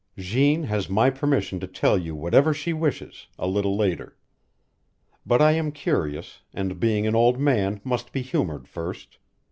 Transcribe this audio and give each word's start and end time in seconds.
Jeanne 0.17 0.63
has 0.63 0.89
my 0.89 1.11
permission 1.11 1.59
to 1.59 1.67
tell 1.67 1.95
you 1.95 2.15
whatever 2.15 2.55
she 2.55 2.73
wishes, 2.73 3.27
a 3.37 3.45
little 3.45 3.77
later. 3.77 4.17
But 5.27 5.43
I 5.43 5.51
am 5.51 5.71
curious, 5.71 6.41
and 6.55 6.79
being 6.79 7.05
an 7.05 7.13
old 7.13 7.37
man 7.39 7.81
must 7.83 8.11
be 8.11 8.23
humored 8.23 8.67
first. 8.67 9.19